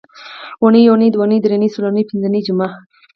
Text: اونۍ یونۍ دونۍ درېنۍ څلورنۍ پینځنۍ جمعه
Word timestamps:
اونۍ 0.63 0.81
یونۍ 0.87 1.07
دونۍ 1.15 1.37
درېنۍ 1.43 1.69
څلورنۍ 1.73 2.03
پینځنۍ 2.09 2.41
جمعه 2.47 2.69